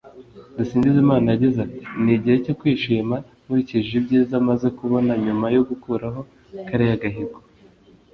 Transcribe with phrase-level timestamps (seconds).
[0.57, 6.21] Dusingizimana yagize ati “Ni igihe cyo kwishima nkurikije ibyiza maze kubona nyuma yo gukuraho
[6.67, 7.37] kariya gahigo